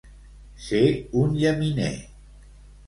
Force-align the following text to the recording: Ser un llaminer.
Ser 0.69 0.81
un 1.21 1.37
llaminer. 1.43 1.95